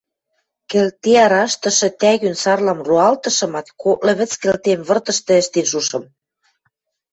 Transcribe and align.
Кӹлте 0.71 1.13
араштышы 1.25 1.89
тӓгӱн 2.01 2.35
сарлам 2.43 2.79
роалтышымат, 2.89 3.67
коклы 3.81 4.13
вӹц 4.19 4.31
кӹлтем 4.41 4.79
выртышты 4.87 5.33
ӹштен 5.41 5.65
шушым. 5.71 6.03